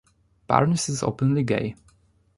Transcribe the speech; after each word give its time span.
Barnes 0.47 0.89
is 0.89 1.03
openly 1.03 1.43
gay. 1.43 1.75